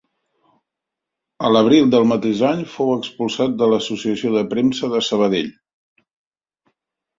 A 1.49 1.51
l'abril 1.55 1.91
del 1.95 2.07
mateix 2.13 2.41
any 2.53 2.63
fou 2.77 2.89
expulsat 2.95 3.55
de 3.61 3.69
l'Associació 3.75 4.35
de 4.39 4.45
Premsa 4.57 4.93
de 4.97 5.05
Sabadell. 5.11 5.55